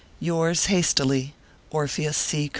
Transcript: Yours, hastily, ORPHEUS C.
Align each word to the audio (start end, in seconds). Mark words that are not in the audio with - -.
Yours, 0.19 0.65
hastily, 0.65 1.35
ORPHEUS 1.69 2.17
C. 2.17 2.49